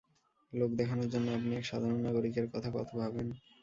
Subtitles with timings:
[0.53, 3.27] লোক দেখানোর জন্য আপনি এক সাধারণ নাগরিকের কথা কত ভাবেন!